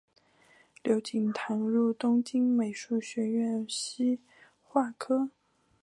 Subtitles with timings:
[0.81, 4.17] 刘锦堂入东京美术学校西
[4.63, 5.29] 画科